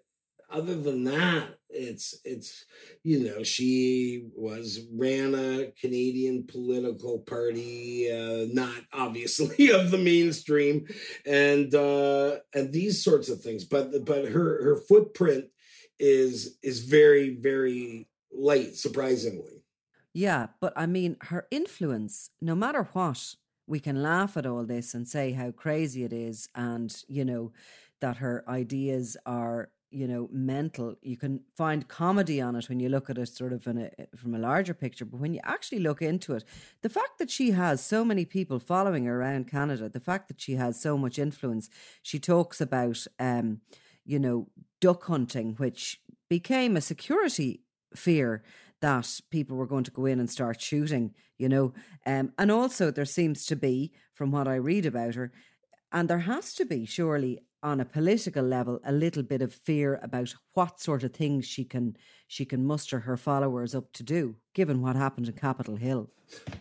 other 0.49 0.75
than 0.75 1.03
that 1.03 1.57
it's 1.69 2.19
it's 2.23 2.65
you 3.03 3.19
know 3.19 3.43
she 3.43 4.29
was 4.35 4.79
ran 4.93 5.35
a 5.35 5.71
canadian 5.79 6.45
political 6.47 7.19
party 7.19 8.09
uh 8.11 8.45
not 8.53 8.81
obviously 8.93 9.69
of 9.71 9.91
the 9.91 9.97
mainstream 9.97 10.87
and 11.25 11.75
uh 11.75 12.37
and 12.53 12.71
these 12.71 13.03
sorts 13.03 13.29
of 13.29 13.41
things 13.41 13.65
but 13.65 13.91
but 14.05 14.25
her 14.25 14.63
her 14.63 14.81
footprint 14.87 15.45
is 15.99 16.57
is 16.63 16.79
very 16.81 17.35
very 17.35 18.07
light 18.37 18.75
surprisingly. 18.75 19.63
Yeah, 20.13 20.47
but 20.59 20.73
I 20.75 20.85
mean, 20.85 21.17
her 21.21 21.47
influence, 21.51 22.31
no 22.41 22.55
matter 22.55 22.89
what, 22.93 23.35
we 23.67 23.79
can 23.79 24.01
laugh 24.01 24.37
at 24.37 24.45
all 24.45 24.63
this 24.63 24.93
and 24.93 25.07
say 25.07 25.31
how 25.31 25.51
crazy 25.51 26.03
it 26.03 26.13
is 26.13 26.49
and, 26.55 26.95
you 27.07 27.25
know, 27.25 27.51
that 27.99 28.17
her 28.17 28.43
ideas 28.47 29.17
are, 29.25 29.69
you 29.89 30.07
know, 30.07 30.27
mental. 30.31 30.95
You 31.01 31.17
can 31.17 31.41
find 31.55 31.87
comedy 31.87 32.41
on 32.41 32.55
it 32.55 32.67
when 32.69 32.79
you 32.79 32.89
look 32.89 33.09
at 33.09 33.17
it 33.17 33.29
sort 33.29 33.53
of 33.53 33.65
a, 33.67 33.89
from 34.15 34.35
a 34.35 34.39
larger 34.39 34.73
picture. 34.73 35.05
But 35.05 35.19
when 35.19 35.33
you 35.33 35.39
actually 35.43 35.79
look 35.79 36.01
into 36.01 36.33
it, 36.33 36.43
the 36.81 36.89
fact 36.89 37.19
that 37.19 37.29
she 37.29 37.51
has 37.51 37.83
so 37.83 38.03
many 38.03 38.25
people 38.25 38.59
following 38.59 39.05
her 39.05 39.19
around 39.19 39.49
Canada, 39.49 39.89
the 39.89 39.99
fact 39.99 40.27
that 40.27 40.41
she 40.41 40.53
has 40.53 40.79
so 40.79 40.97
much 40.97 41.17
influence, 41.17 41.69
she 42.01 42.19
talks 42.19 42.59
about, 42.59 43.05
um, 43.19 43.61
you 44.05 44.19
know, 44.19 44.47
duck 44.81 45.05
hunting, 45.05 45.55
which 45.55 46.01
became 46.29 46.75
a 46.75 46.81
security 46.81 47.63
fear 47.95 48.43
that 48.81 49.19
people 49.31 49.57
were 49.57 49.65
going 49.65 49.83
to 49.83 49.91
go 49.91 50.05
in 50.05 50.19
and 50.19 50.29
start 50.29 50.61
shooting, 50.61 51.13
you 51.37 51.49
know. 51.49 51.73
Um, 52.05 52.33
and 52.37 52.51
also, 52.51 52.91
there 52.91 53.05
seems 53.05 53.45
to 53.47 53.55
be, 53.55 53.93
from 54.13 54.31
what 54.31 54.47
I 54.47 54.55
read 54.55 54.85
about 54.85 55.15
her, 55.15 55.31
and 55.91 56.09
there 56.09 56.19
has 56.19 56.53
to 56.55 56.65
be, 56.65 56.85
surely, 56.85 57.39
on 57.63 57.79
a 57.79 57.85
political 57.85 58.43
level, 58.43 58.79
a 58.85 58.91
little 58.91 59.23
bit 59.23 59.41
of 59.41 59.53
fear 59.53 59.99
about 60.03 60.33
what 60.53 60.79
sort 60.79 61.03
of 61.03 61.13
things 61.13 61.45
she 61.45 61.63
can 61.63 61.97
she 62.27 62.45
can 62.45 62.65
muster 62.65 62.99
her 62.99 63.17
followers 63.17 63.73
up 63.73 63.91
to 63.93 64.03
do, 64.03 64.35
given 64.53 64.81
what 64.81 64.95
happened 64.95 65.27
in 65.27 65.33
Capitol 65.33 65.77
Hill. 65.77 66.09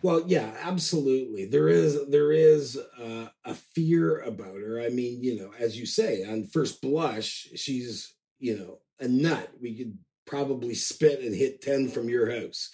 Well, 0.01 0.23
yeah, 0.27 0.55
absolutely. 0.61 1.45
There 1.45 1.67
is 1.67 2.07
there 2.09 2.31
is 2.31 2.77
uh, 2.99 3.27
a 3.43 3.53
fear 3.53 4.21
about 4.21 4.57
her. 4.57 4.81
I 4.81 4.89
mean, 4.89 5.23
you 5.23 5.37
know, 5.37 5.51
as 5.59 5.77
you 5.77 5.85
say, 5.85 6.23
on 6.23 6.45
first 6.45 6.81
blush, 6.81 7.49
she's 7.55 8.15
you 8.39 8.57
know 8.57 8.79
a 8.99 9.07
nut. 9.07 9.49
We 9.61 9.75
could 9.75 9.97
probably 10.25 10.73
spit 10.73 11.21
and 11.21 11.35
hit 11.35 11.61
ten 11.61 11.89
from 11.89 12.09
your 12.09 12.31
house, 12.31 12.71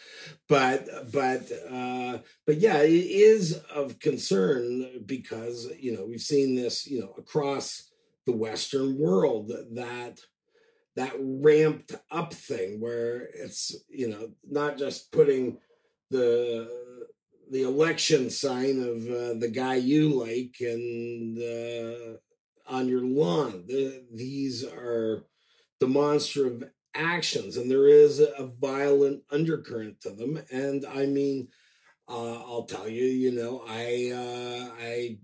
but 0.48 0.88
but 1.12 1.52
uh, 1.72 2.20
but 2.46 2.58
yeah, 2.58 2.78
it 2.80 2.92
is 2.92 3.54
of 3.74 4.00
concern 4.00 5.04
because 5.06 5.72
you 5.80 5.96
know 5.96 6.06
we've 6.06 6.22
seen 6.22 6.56
this 6.56 6.86
you 6.86 7.00
know 7.00 7.14
across 7.18 7.90
the 8.26 8.36
Western 8.36 8.98
world 8.98 9.52
that 9.74 10.20
that 10.96 11.14
ramped 11.20 11.96
up 12.12 12.34
thing 12.34 12.80
where 12.80 13.28
it's 13.34 13.76
you 13.90 14.08
know 14.08 14.30
not 14.50 14.78
just 14.78 15.12
putting 15.12 15.58
the 16.12 16.70
the 17.52 17.64
election 17.64 18.30
sign 18.30 18.82
of 18.82 19.08
uh, 19.10 19.34
the 19.40 19.52
guy 19.54 19.76
you 19.76 20.10
like 20.10 20.56
and 20.60 21.38
uh, 21.38 22.18
on 22.68 22.88
your 22.88 23.02
lawn. 23.02 23.66
The, 23.68 24.04
these 24.14 24.64
are 24.64 25.26
demonstrative 25.80 26.70
actions, 26.96 27.58
and 27.58 27.70
there 27.70 27.88
is 27.88 28.20
a 28.20 28.52
violent 28.60 29.24
undercurrent 29.32 30.02
to 30.02 30.12
them. 30.12 30.42
And 30.52 30.86
I 30.86 31.06
mean, 31.06 31.50
uh, 32.08 32.34
I'll 32.42 32.66
tell 32.66 32.88
you, 32.88 33.06
you 33.06 33.32
know, 33.32 33.64
I 33.68 34.12
uh, 34.14 34.84
I 34.84 35.18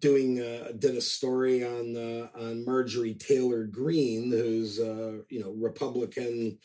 doing 0.00 0.40
uh, 0.40 0.72
did 0.78 0.96
a 0.96 1.00
story 1.00 1.64
on 1.64 1.96
uh, 1.96 2.28
on 2.38 2.64
Marjorie 2.64 3.14
Taylor 3.14 3.64
Greene, 3.64 4.30
who's 4.30 4.78
uh, 4.78 5.18
you 5.28 5.40
know 5.40 5.54
Republican 5.58 6.58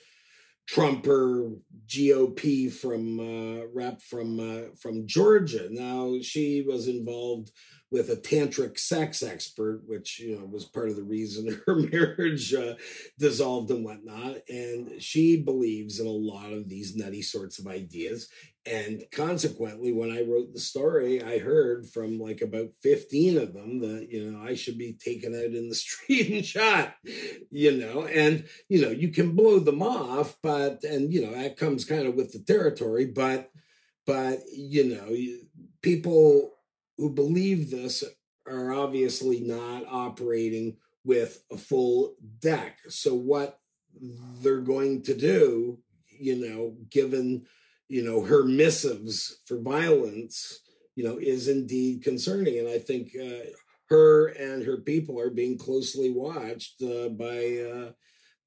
Trumper 0.68 1.52
GOP 1.88 2.72
from 2.72 3.20
uh, 3.20 3.66
rep 3.74 4.02
from 4.02 4.40
uh, 4.40 4.74
from 4.80 5.08
Georgia. 5.08 5.68
Now 5.70 6.16
she 6.22 6.64
was 6.68 6.88
involved 6.88 7.52
with 7.92 8.10
a 8.10 8.16
tantric 8.16 8.80
sex 8.80 9.22
expert, 9.22 9.84
which 9.86 10.20
you 10.20 10.38
know 10.38 10.46
was 10.46 10.66
part 10.66 10.90
of 10.90 10.96
the 10.96 11.04
reason 11.04 11.62
her 11.68 11.76
marriage 11.76 12.54
uh, 12.54 12.76
dissolved 13.20 13.70
and 13.70 13.84
whatnot. 13.84 14.38
And 14.50 15.02
she 15.02 15.42
believes 15.42 16.00
in 16.00 16.08
a 16.08 16.10
lot 16.10 16.54
of 16.54 16.70
these 16.70 16.96
nutty 16.96 17.22
sorts 17.22 17.60
of 17.60 17.68
ideas. 17.68 18.30
And 18.64 19.04
consequently, 19.12 19.92
when 19.92 20.12
I 20.12 20.22
wrote 20.22 20.54
the 20.54 20.60
story, 20.60 21.22
I 21.22 21.40
heard 21.40 21.88
from 21.88 22.20
like 22.20 22.42
about 22.42 22.70
15 22.84 23.40
of 23.40 23.54
them 23.54 23.80
that, 23.80 24.08
you 24.12 24.30
know, 24.30 24.40
I 24.40 24.54
should 24.54 24.78
be 24.78 24.94
taken 24.94 25.34
out 25.34 25.46
in 25.46 25.68
the 25.68 25.76
street 25.84 26.32
and 26.32 26.46
shot, 26.46 26.94
you 27.50 27.72
know, 27.72 28.06
and, 28.06 28.46
you 28.70 28.82
know, 28.82 28.92
you 28.92 29.10
can 29.10 29.36
blow 29.36 29.58
them 29.58 29.82
off, 29.82 30.38
but, 30.44 30.84
and, 30.84 31.12
you 31.12 31.26
know, 31.26 31.34
that 31.34 31.58
comes 31.58 31.86
kind 31.86 32.08
of 32.08 32.14
with 32.14 32.34
the 32.34 32.40
territory, 32.40 33.08
but, 33.08 33.50
but, 34.06 34.42
you 34.56 34.96
know, 34.96 35.10
people 35.82 36.52
who 37.02 37.10
believe 37.10 37.72
this 37.72 38.04
are 38.48 38.72
obviously 38.72 39.40
not 39.40 39.84
operating 39.90 40.78
with 41.04 41.44
a 41.52 41.58
full 41.58 42.14
deck. 42.40 42.78
So 42.90 43.16
what 43.16 43.60
they're 44.40 44.62
going 44.62 45.02
to 45.02 45.16
do, 45.16 45.80
you 46.08 46.36
know, 46.36 46.76
given 46.92 47.48
you 47.88 48.04
know 48.04 48.22
her 48.22 48.44
missives 48.44 49.40
for 49.48 49.60
violence, 49.60 50.62
you 50.96 51.04
know, 51.04 51.18
is 51.18 51.48
indeed 51.48 52.04
concerning, 52.04 52.60
and 52.60 52.70
I 52.70 52.78
think 52.78 53.14
uh, 53.20 53.50
her 53.90 54.28
and 54.28 54.64
her 54.64 54.78
people 54.78 55.20
are 55.20 55.32
being 55.32 55.58
closely 55.58 56.12
watched 56.12 56.84
uh, 56.84 57.10
by. 57.10 57.58
Uh, 57.58 57.92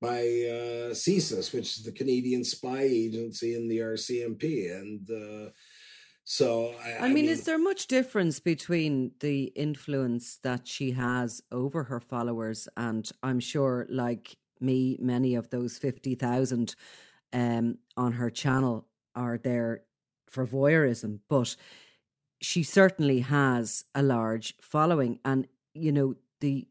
by 0.02 0.18
uh, 0.18 0.92
CSIS, 0.92 1.54
which 1.54 1.78
is 1.78 1.82
the 1.82 1.92
Canadian 1.92 2.44
Spy 2.44 2.82
Agency 2.82 3.54
and 3.54 3.70
the 3.70 3.78
RCMP, 3.78 4.70
and 4.70 5.08
uh, 5.08 5.50
so, 6.24 6.74
I, 6.82 6.92
I, 6.92 7.02
mean, 7.02 7.14
mean, 7.14 7.28
is 7.28 7.44
there 7.44 7.58
much 7.58 7.86
difference 7.86 8.40
between 8.40 9.12
the 9.20 9.44
influence 9.54 10.38
that 10.42 10.66
she 10.66 10.92
has 10.92 11.42
over 11.52 11.84
her 11.84 12.00
followers? 12.00 12.66
And 12.78 13.08
I'm 13.22 13.40
sure, 13.40 13.86
like 13.90 14.36
me, 14.58 14.96
many 15.00 15.34
of 15.34 15.50
those 15.50 15.76
50,000 15.76 16.74
um, 17.34 17.78
on 17.98 18.12
her 18.12 18.30
channel 18.30 18.86
are 19.14 19.36
there 19.36 19.82
for 20.26 20.46
voyeurism, 20.46 21.20
but 21.28 21.56
she 22.40 22.62
certainly 22.62 23.20
has 23.20 23.84
a 23.94 24.02
large 24.02 24.54
following. 24.62 25.18
And, 25.26 25.46
you 25.74 25.92
know, 25.92 26.14
the 26.40 26.66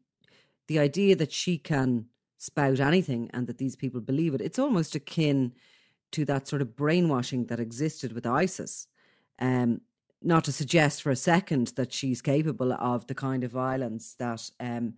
the 0.67 0.79
idea 0.79 1.13
that 1.15 1.31
she 1.31 1.57
can 1.57 2.05
spout 2.38 2.79
anything 2.79 3.29
and 3.33 3.48
that 3.48 3.57
these 3.57 3.75
people 3.75 4.00
believe 4.00 4.33
it, 4.33 4.41
it's 4.41 4.57
almost 4.57 4.95
akin 4.95 5.53
to 6.12 6.24
that 6.25 6.48
sort 6.48 6.62
of 6.62 6.75
brainwashing 6.75 7.48
that 7.48 7.60
existed 7.60 8.13
with 8.13 8.25
ISIS 8.25 8.88
um, 9.39 9.81
not 10.21 10.45
to 10.45 10.51
suggest 10.51 11.01
for 11.01 11.11
a 11.11 11.15
second 11.15 11.73
that 11.75 11.91
she's 11.91 12.21
capable 12.21 12.73
of 12.73 13.07
the 13.07 13.15
kind 13.15 13.43
of 13.43 13.51
violence 13.51 14.15
that 14.19 14.49
um, 14.59 14.93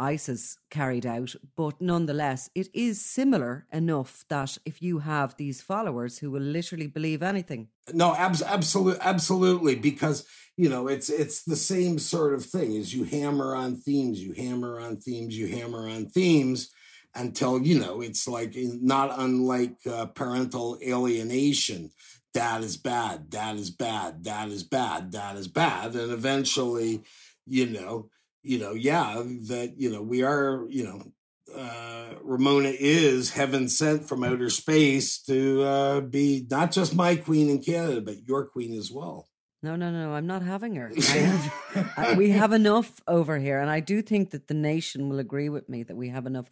ISIS 0.00 0.56
carried 0.70 1.04
out, 1.04 1.34
but 1.56 1.80
nonetheless, 1.80 2.48
it 2.54 2.68
is 2.72 3.04
similar 3.04 3.66
enough 3.70 4.24
that 4.30 4.56
if 4.64 4.80
you 4.80 5.00
have 5.00 5.36
these 5.36 5.60
followers 5.60 6.18
who 6.18 6.30
will 6.30 6.40
literally 6.40 6.86
believe 6.86 7.22
anything. 7.22 7.68
No, 7.92 8.14
abs- 8.14 8.42
absolutely, 8.42 9.00
absolutely, 9.02 9.74
because 9.74 10.26
you 10.56 10.70
know 10.70 10.88
it's 10.88 11.10
it's 11.10 11.42
the 11.42 11.56
same 11.56 11.98
sort 11.98 12.32
of 12.32 12.44
thing. 12.44 12.76
As 12.76 12.94
you 12.94 13.04
hammer 13.04 13.54
on 13.54 13.76
themes, 13.76 14.22
you 14.22 14.32
hammer 14.32 14.80
on 14.80 14.96
themes, 14.96 15.36
you 15.36 15.48
hammer 15.48 15.86
on 15.86 16.06
themes 16.06 16.70
until 17.14 17.60
you 17.60 17.78
know 17.78 18.00
it's 18.00 18.26
like 18.26 18.54
not 18.56 19.12
unlike 19.18 19.76
uh, 19.86 20.06
parental 20.06 20.78
alienation 20.82 21.90
dad 22.32 22.62
is 22.62 22.76
bad, 22.76 23.30
dad 23.30 23.56
is 23.56 23.70
bad, 23.70 24.22
dad 24.22 24.50
is 24.50 24.62
bad, 24.62 25.10
dad 25.10 25.36
is 25.36 25.48
bad. 25.48 25.94
And 25.94 26.12
eventually, 26.12 27.02
you 27.46 27.66
know, 27.66 28.08
you 28.42 28.58
know, 28.58 28.72
yeah, 28.72 29.22
that, 29.48 29.74
you 29.76 29.90
know, 29.90 30.02
we 30.02 30.22
are, 30.22 30.66
you 30.68 30.84
know, 30.84 31.12
uh, 31.54 32.14
Ramona 32.22 32.72
is 32.78 33.30
heaven 33.30 33.68
sent 33.68 34.08
from 34.08 34.22
outer 34.22 34.50
space 34.50 35.20
to 35.22 35.62
uh, 35.62 36.00
be 36.00 36.46
not 36.48 36.70
just 36.70 36.94
my 36.94 37.16
queen 37.16 37.50
in 37.50 37.60
Canada, 37.60 38.00
but 38.00 38.26
your 38.26 38.46
queen 38.46 38.72
as 38.78 38.90
well. 38.90 39.26
No, 39.62 39.76
no, 39.76 39.90
no, 39.90 40.14
I'm 40.14 40.26
not 40.26 40.42
having 40.42 40.76
her. 40.76 40.90
Have, 40.96 42.16
we 42.16 42.30
have 42.30 42.52
enough 42.52 43.02
over 43.06 43.38
here. 43.38 43.60
And 43.60 43.68
I 43.68 43.80
do 43.80 44.00
think 44.00 44.30
that 44.30 44.48
the 44.48 44.54
nation 44.54 45.10
will 45.10 45.18
agree 45.18 45.50
with 45.50 45.68
me 45.68 45.82
that 45.82 45.96
we 45.96 46.08
have 46.08 46.24
enough. 46.24 46.46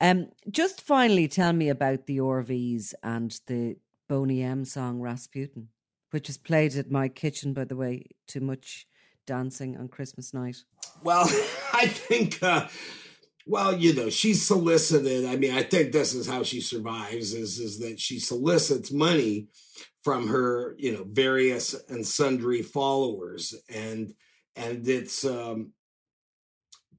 Um, 0.00 0.28
just 0.48 0.80
finally, 0.80 1.26
tell 1.26 1.52
me 1.52 1.68
about 1.68 2.06
the 2.06 2.18
RVs 2.18 2.94
and 3.02 3.36
the 3.48 3.76
Boney 4.14 4.44
M 4.44 4.64
song 4.64 5.00
Rasputin, 5.00 5.70
which 6.12 6.28
was 6.28 6.38
played 6.38 6.76
at 6.76 6.88
my 6.88 7.08
kitchen, 7.08 7.52
by 7.52 7.64
the 7.64 7.74
way, 7.74 8.06
too 8.28 8.38
much 8.38 8.86
dancing 9.26 9.76
on 9.76 9.88
Christmas 9.88 10.32
night. 10.32 10.58
Well, 11.02 11.24
I 11.72 11.88
think, 11.88 12.40
uh, 12.40 12.68
well, 13.44 13.76
you 13.76 13.92
know, 13.92 14.10
she 14.10 14.34
solicited. 14.34 15.24
I 15.24 15.34
mean, 15.34 15.52
I 15.52 15.64
think 15.64 15.90
this 15.90 16.14
is 16.14 16.28
how 16.28 16.44
she 16.44 16.60
survives: 16.60 17.34
is 17.34 17.58
is 17.58 17.80
that 17.80 17.98
she 17.98 18.20
solicits 18.20 18.92
money 18.92 19.48
from 20.04 20.28
her, 20.28 20.76
you 20.78 20.92
know, 20.92 21.04
various 21.10 21.74
and 21.88 22.06
sundry 22.06 22.62
followers, 22.62 23.52
and 23.68 24.14
and 24.54 24.86
it's 24.86 25.24
um, 25.24 25.72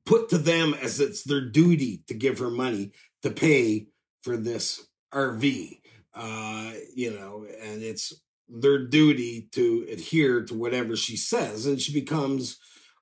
put 0.06 0.28
to 0.32 0.38
them 0.38 0.74
as 0.74 1.00
it's 1.00 1.24
their 1.24 1.50
duty 1.50 2.04
to 2.08 2.14
give 2.14 2.40
her 2.40 2.52
money 2.52 2.92
to 3.24 3.32
pay 3.32 3.88
for 4.22 4.36
this 4.36 4.86
RV 5.14 5.80
uh, 6.16 6.72
you 6.96 7.12
know, 7.12 7.46
and 7.62 7.84
it's 7.84 8.14
their 8.48 8.86
duty 8.86 9.50
to 9.52 9.86
adhere 9.92 10.44
to 10.44 10.54
whatever 10.54 10.96
she 10.96 11.18
says. 11.18 11.66
And 11.66 11.82
she 11.82 11.94
becomes 11.94 12.58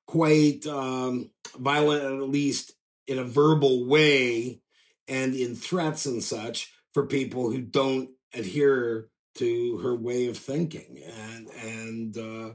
quite 0.07 0.65
um, 0.65 1.31
violent, 1.57 2.03
at 2.03 2.29
least 2.29 2.73
in 3.07 3.19
a 3.19 3.23
verbal 3.23 3.85
way 3.87 4.61
and 5.07 5.35
in 5.35 5.55
threats 5.55 6.05
and 6.05 6.23
such 6.23 6.73
for 6.93 7.05
people 7.05 7.51
who 7.51 7.61
don't 7.61 8.09
adhere 8.33 9.09
to 9.35 9.77
her 9.79 9.95
way 9.95 10.27
of 10.27 10.37
thinking. 10.37 11.01
And, 11.17 11.47
and, 11.49 12.17
uh, 12.17 12.53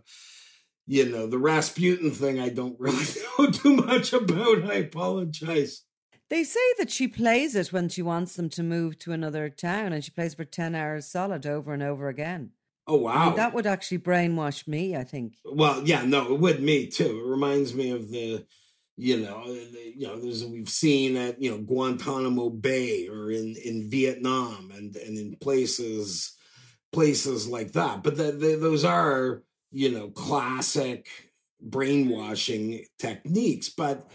you 0.86 1.06
know, 1.06 1.26
the 1.26 1.38
Rasputin 1.38 2.12
thing, 2.12 2.40
I 2.40 2.48
don't 2.48 2.76
really 2.80 3.04
know 3.38 3.50
too 3.50 3.76
much 3.76 4.12
about. 4.12 4.70
I 4.70 4.74
apologize. 4.74 5.82
They 6.30 6.44
say 6.44 6.60
that 6.78 6.90
she 6.90 7.08
plays 7.08 7.54
it 7.54 7.72
when 7.72 7.88
she 7.88 8.02
wants 8.02 8.36
them 8.36 8.50
to 8.50 8.62
move 8.62 8.98
to 9.00 9.12
another 9.12 9.48
town 9.48 9.92
and 9.92 10.04
she 10.04 10.10
plays 10.10 10.34
for 10.34 10.44
10 10.44 10.74
hours 10.74 11.06
solid 11.06 11.46
over 11.46 11.72
and 11.72 11.82
over 11.82 12.08
again. 12.08 12.50
Oh, 12.86 12.96
wow. 12.96 13.12
I 13.12 13.26
mean, 13.26 13.36
that 13.36 13.54
would 13.54 13.66
actually 13.66 13.98
brainwash 13.98 14.66
me, 14.66 14.96
I 14.96 15.04
think. 15.04 15.34
Well, 15.44 15.82
yeah, 15.84 16.04
no, 16.04 16.32
it 16.32 16.40
would 16.40 16.62
me 16.62 16.86
too. 16.86 17.22
It 17.24 17.28
reminds 17.28 17.74
me 17.74 17.90
of 17.90 18.10
the, 18.10 18.46
you 18.96 19.18
know, 19.18 19.42
uh, 19.46 19.78
you 19.94 20.06
know, 20.06 20.18
there's 20.18 20.44
we've 20.44 20.68
seen 20.68 21.16
at 21.16 21.40
you 21.40 21.50
know 21.50 21.58
Guantanamo 21.58 22.50
Bay 22.50 23.06
or 23.06 23.30
in 23.30 23.54
in 23.64 23.88
Vietnam 23.88 24.72
and 24.74 24.96
and 24.96 25.16
in 25.16 25.36
places 25.36 26.36
places 26.92 27.46
like 27.46 27.72
that. 27.72 28.02
But 28.02 28.16
the, 28.16 28.32
the, 28.32 28.56
those 28.56 28.84
are 28.84 29.44
you 29.70 29.92
know 29.92 30.08
classic 30.08 31.06
brainwashing 31.60 32.86
techniques. 32.98 33.68
But 33.68 34.10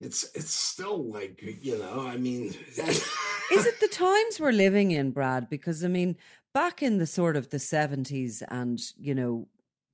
it's 0.00 0.24
it's 0.34 0.52
still 0.52 1.04
like 1.04 1.40
you 1.62 1.78
know 1.78 2.06
i 2.06 2.16
mean 2.16 2.54
is 2.78 3.66
it 3.66 3.80
the 3.80 3.88
times 3.88 4.40
we're 4.40 4.52
living 4.52 4.90
in 4.90 5.10
brad? 5.10 5.48
Because 5.48 5.84
i 5.84 5.88
mean 5.88 6.16
back 6.52 6.82
in 6.82 6.98
the 6.98 7.06
sort 7.06 7.36
of 7.36 7.50
the 7.50 7.56
70s 7.58 8.42
and 8.48 8.80
you 8.98 9.14
know 9.14 9.48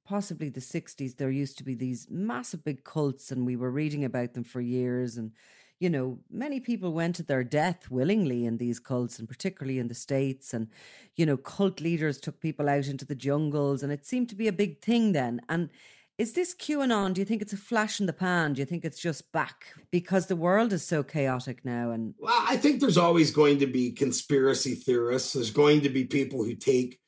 possibly 0.05 0.49
the 0.49 0.61
60s 0.61 1.17
there 1.17 1.31
used 1.31 1.57
to 1.59 1.65
be 1.65 1.75
these 1.75 2.07
massive 2.11 2.65
big 2.65 2.83
cults 2.85 3.31
and 3.31 3.47
we 3.47 3.57
were 3.57 3.71
reading 3.71 4.05
about 4.05 4.35
them 4.35 4.45
for 4.45 4.61
years 4.61 5.17
and 5.17 5.33
you 5.79 5.89
know 5.89 6.19
many 6.31 6.61
people 6.61 6.93
went 6.93 7.17
to 7.17 7.23
their 7.23 7.45
death 7.45 7.91
willingly 7.91 8.45
in 8.45 8.59
these 8.59 8.79
cults 8.79 9.19
and 9.19 9.29
particularly 9.29 9.79
in 9.79 9.89
the 9.89 9.95
states 9.95 10.53
and 10.53 10.69
you 11.17 11.25
know 11.25 11.37
cult 11.37 11.81
leaders 11.81 12.19
took 12.19 12.41
people 12.41 12.69
out 12.69 12.87
into 12.87 13.05
the 13.05 13.15
jungles 13.15 13.83
and 13.83 13.93
it 13.93 14.07
seemed 14.07 14.29
to 14.29 14.35
be 14.35 14.49
a 14.49 14.53
big 14.53 14.81
thing 14.81 15.13
then. 15.13 15.41
And 15.49 15.71
Is 16.21 16.35
this 16.35 16.55
QAnon? 16.55 17.15
Do 17.15 17.23
you 17.23 17.25
think 17.25 17.41
it's 17.41 17.55
a 17.55 17.57
flash 17.57 17.99
in 17.99 18.05
the 18.05 18.13
pan? 18.13 18.53
Do 18.53 18.61
you 18.61 18.67
think 18.67 18.85
it's 18.85 19.01
just 19.01 19.33
back 19.33 19.73
because 19.91 20.27
the 20.27 20.37
world 20.37 20.71
is 20.71 20.87
so 20.87 21.03
chaotic 21.03 21.65
now? 21.65 21.93
And 21.93 22.13
well, 22.19 22.45
I 22.47 22.59
think 22.59 22.79
there's 22.79 22.99
always 22.99 23.31
going 23.31 23.59
to 23.61 23.67
be 23.67 23.93
conspiracy 23.93 24.75
theorists. 24.75 25.33
There's 25.33 25.51
going 25.51 25.81
to 25.81 25.89
be 25.89 26.05
people 26.05 26.45
who 26.45 26.55
take 26.55 27.01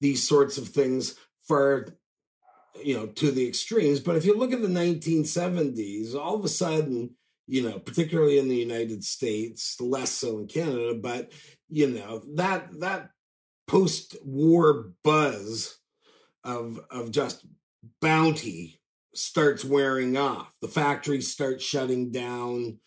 these 0.00 0.26
sorts 0.26 0.56
of 0.56 0.68
things 0.68 1.14
far, 1.46 1.88
you 2.82 2.96
know, 2.96 3.08
to 3.08 3.30
the 3.30 3.46
extremes. 3.46 4.00
But 4.00 4.16
if 4.16 4.24
you 4.24 4.34
look 4.34 4.54
at 4.54 4.62
the 4.62 4.68
1970s, 4.68 6.14
all 6.14 6.36
of 6.36 6.44
a 6.46 6.48
sudden, 6.48 7.16
you 7.46 7.60
know, 7.60 7.78
particularly 7.78 8.38
in 8.38 8.48
the 8.48 8.56
United 8.56 9.04
States, 9.04 9.78
less 9.78 10.10
so 10.10 10.38
in 10.38 10.46
Canada, 10.46 10.94
but 10.94 11.32
you 11.68 11.90
know 11.90 12.22
that 12.36 12.80
that 12.80 13.10
post-war 13.66 14.92
buzz 15.02 15.76
of 16.44 16.80
of 16.90 17.10
just 17.10 17.44
bounty 18.00 18.80
starts 19.14 19.64
wearing 19.64 20.16
off. 20.16 20.52
The 20.60 20.68
factories 20.68 21.30
start 21.30 21.62
shutting 21.62 22.10
down. 22.10 22.78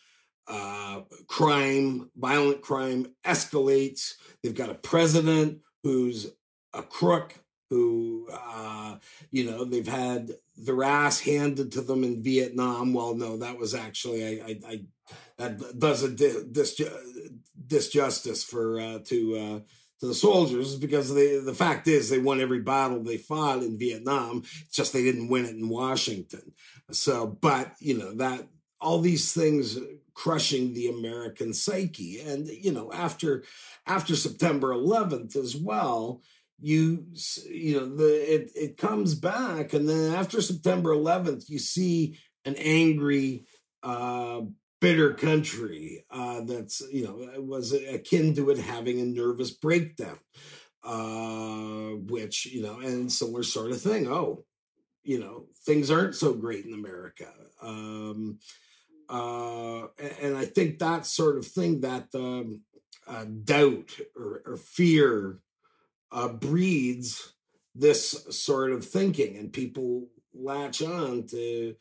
Uh, 0.50 1.02
crime, 1.28 2.10
violent 2.16 2.62
crime 2.62 3.06
escalates. 3.26 4.14
They've 4.42 4.56
got 4.56 4.70
a 4.70 4.76
president 4.76 5.60
who's 5.84 6.32
a 6.74 6.84
crook, 6.84 7.36
who, 7.70 8.30
uh, 8.32 8.96
you 9.30 9.44
know, 9.44 9.66
they've 9.66 9.88
had 9.88 10.32
their 10.56 10.84
ass 10.84 11.20
handed 11.20 11.74
to 11.74 11.82
them 11.82 12.06
in 12.06 12.24
Vietnam. 12.24 12.94
Well, 12.94 13.14
no, 13.14 13.36
that 13.38 13.58
was 13.58 13.76
actually, 13.76 14.26
I, 14.26 14.48
I, 14.48 14.60
I 14.66 14.86
that 15.38 15.78
does 15.78 16.04
a 16.04 16.10
dis, 16.10 16.44
dis, 16.46 16.82
disjustice 17.68 18.46
for, 18.46 18.80
uh, 18.80 19.00
to, 19.06 19.38
uh, 19.38 19.60
to 20.00 20.08
the 20.08 20.14
soldiers 20.14 20.76
because 20.76 21.14
they, 21.14 21.38
the 21.40 21.54
fact 21.54 21.88
is 21.88 22.10
they 22.10 22.20
won 22.20 22.40
every 22.40 22.60
battle 22.60 23.04
they 23.04 23.18
fought 23.18 23.64
in 23.64 23.78
Vietnam. 23.78 24.44
It's 24.44 24.76
just 24.76 24.94
they 24.94 25.04
didn't 25.04 25.30
win 25.30 25.46
it 25.46 25.56
in 25.56 25.70
Washington. 25.70 26.54
So, 26.92 27.28
but 27.28 27.74
you 27.80 27.98
know 27.98 28.14
that 28.16 28.48
all 28.80 29.00
these 29.00 29.34
things 29.34 29.80
crushing 30.14 30.74
the 30.74 30.90
American 30.90 31.54
psyche, 31.54 32.20
and 32.22 32.48
you 32.48 32.72
know 32.72 32.92
after 32.94 33.44
after 33.86 34.16
September 34.16 34.70
11th 34.74 35.36
as 35.36 35.56
well, 35.56 36.22
you 36.60 37.06
you 37.50 37.80
know 37.80 37.96
the 37.96 38.34
it 38.34 38.52
it 38.56 38.78
comes 38.78 39.16
back, 39.16 39.74
and 39.74 39.88
then 39.88 40.14
after 40.14 40.42
September 40.42 40.92
11th, 40.94 41.50
you 41.50 41.60
see 41.60 42.18
an 42.46 42.56
angry 42.56 43.46
uh, 43.84 44.42
bitter 44.80 45.14
country 45.14 46.06
uh, 46.12 46.42
that's 46.42 46.82
you 46.92 47.04
know 47.04 47.42
was 47.42 47.74
akin 47.74 48.34
to 48.36 48.50
it 48.50 48.60
having 48.60 49.00
a 49.00 49.06
nervous 49.06 49.52
breakdown 49.52 50.20
uh, 50.84 51.96
which 52.08 52.46
you 52.46 52.62
know 52.62 52.80
and 52.80 53.12
similar 53.12 53.44
sort 53.44 53.72
of 53.72 53.82
thing. 53.82 54.08
Oh 54.08 54.46
you 55.04 55.20
know 55.20 55.46
things 55.66 55.92
aren't 55.92 56.16
so 56.16 56.34
great 56.34 56.66
in 56.66 56.74
america. 56.74 57.30
Um, 57.62 58.40
uh, 59.10 59.88
and 60.22 60.36
i 60.38 60.44
think 60.44 60.80
that 60.80 61.06
sort 61.06 61.38
of 61.38 61.46
thing 61.48 61.80
that 61.82 62.08
um, 62.14 62.62
uh, 63.08 63.24
doubt 63.44 63.92
or, 64.18 64.44
or 64.46 64.58
fear 64.58 65.40
uh, 66.12 66.28
breeds 66.28 67.34
this 67.74 68.26
sort 68.30 68.72
of 68.72 68.84
thinking 68.84 69.38
and 69.38 69.54
people 69.54 70.08
latch 70.34 70.82
on 70.82 71.26
to 71.28 71.74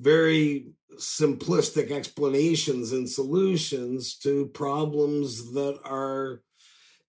very 0.00 0.66
simplistic 0.98 1.90
explanations 1.90 2.92
and 2.92 3.08
solutions 3.08 4.14
to 4.16 4.46
problems 4.46 5.52
that 5.52 5.78
are 5.84 6.42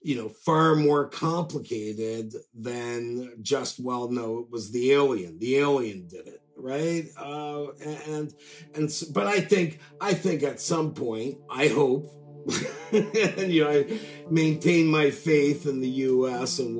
you 0.01 0.15
know 0.15 0.29
far 0.29 0.75
more 0.75 1.07
complicated 1.07 2.33
than 2.53 3.33
just 3.41 3.79
well 3.79 4.09
no 4.09 4.39
it 4.39 4.51
was 4.51 4.71
the 4.71 4.91
alien. 4.91 5.39
The 5.39 5.57
alien 5.57 6.07
did 6.07 6.27
it 6.27 6.41
right? 6.57 7.05
Uh 7.17 7.71
and 8.05 8.33
and 8.75 9.03
but 9.13 9.27
i 9.27 9.39
think 9.39 9.79
i 9.99 10.13
think 10.13 10.43
at 10.43 10.59
some 10.59 10.93
point 10.93 11.37
i 11.49 11.67
hope 11.67 12.05
and 12.91 13.51
you 13.51 13.63
know 13.63 13.69
i 13.69 13.99
maintain 14.29 14.87
my 14.87 15.11
faith 15.11 15.65
in 15.65 15.81
the 15.81 15.89
us 15.89 16.59
and 16.59 16.75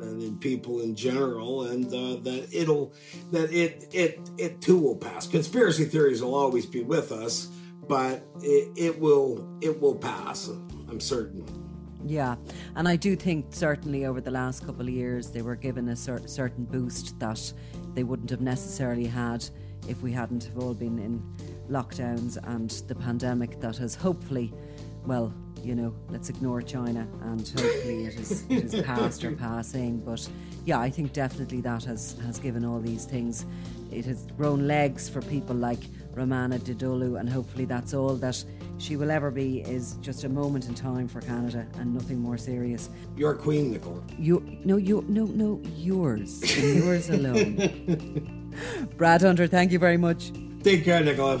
and 0.00 0.22
in 0.22 0.38
people 0.38 0.80
in 0.80 0.94
general 0.94 1.64
and 1.64 1.86
uh, 1.86 2.16
that 2.22 2.48
it'll 2.52 2.92
that 3.30 3.52
it 3.52 3.88
it 3.92 4.20
it 4.38 4.60
too 4.60 4.78
will 4.78 4.96
pass. 4.96 5.26
Conspiracy 5.26 5.84
theories 5.84 6.22
will 6.22 6.34
always 6.34 6.66
be 6.66 6.82
with 6.82 7.12
us 7.12 7.48
but 7.88 8.22
it, 8.42 8.70
it 8.76 9.00
will 9.00 9.46
it 9.60 9.80
will 9.80 9.94
pass 9.94 10.48
i'm 10.88 11.00
certain. 11.00 11.44
Yeah, 12.04 12.34
and 12.74 12.88
I 12.88 12.96
do 12.96 13.14
think 13.14 13.46
certainly 13.50 14.06
over 14.06 14.20
the 14.20 14.30
last 14.30 14.66
couple 14.66 14.82
of 14.82 14.88
years 14.88 15.30
they 15.30 15.42
were 15.42 15.54
given 15.54 15.88
a 15.88 15.96
cer- 15.96 16.26
certain 16.26 16.64
boost 16.64 17.18
that 17.20 17.52
they 17.94 18.02
wouldn't 18.02 18.30
have 18.30 18.40
necessarily 18.40 19.06
had 19.06 19.48
if 19.88 20.02
we 20.02 20.10
hadn't 20.10 20.44
have 20.44 20.58
all 20.58 20.74
been 20.74 20.98
in 20.98 21.22
lockdowns 21.70 22.38
and 22.44 22.70
the 22.88 22.94
pandemic 22.94 23.60
that 23.60 23.76
has 23.76 23.94
hopefully 23.94 24.52
well, 25.06 25.32
you 25.62 25.74
know, 25.74 25.94
let's 26.10 26.28
ignore 26.28 26.62
China 26.62 27.06
and 27.22 27.40
hopefully 27.40 28.04
it 28.06 28.14
is, 28.14 28.44
it 28.48 28.64
is 28.64 28.82
past 28.82 29.24
or 29.24 29.32
passing. 29.32 29.98
But 29.98 30.28
yeah, 30.64 30.80
I 30.80 30.90
think 30.90 31.12
definitely 31.12 31.60
that 31.62 31.84
has, 31.84 32.16
has 32.24 32.38
given 32.38 32.64
all 32.64 32.80
these 32.80 33.04
things, 33.04 33.46
it 33.90 34.04
has 34.06 34.26
grown 34.36 34.66
legs 34.66 35.08
for 35.08 35.22
people 35.22 35.54
like 35.56 35.80
Romana 36.14 36.58
Didulo, 36.58 37.18
and 37.18 37.28
hopefully 37.28 37.64
that's 37.64 37.94
all 37.94 38.16
that 38.16 38.44
she 38.78 38.96
will 38.96 39.10
ever 39.10 39.30
be 39.30 39.60
is 39.60 39.94
just 40.00 40.24
a 40.24 40.28
moment 40.28 40.66
in 40.66 40.74
time 40.74 41.08
for 41.08 41.20
Canada 41.20 41.66
and 41.78 41.94
nothing 41.94 42.18
more 42.18 42.36
serious. 42.36 42.90
Your 43.16 43.34
queen, 43.34 43.72
Nicole. 43.72 44.02
You 44.18 44.42
no, 44.64 44.76
you 44.76 45.04
no, 45.08 45.24
no, 45.26 45.60
yours, 45.76 46.40
yours 46.58 47.08
alone. 47.08 48.52
Brad 48.96 49.22
Hunter, 49.22 49.46
thank 49.46 49.72
you 49.72 49.78
very 49.78 49.96
much. 49.96 50.32
Take 50.62 50.84
care, 50.84 51.02
Nicola. 51.02 51.40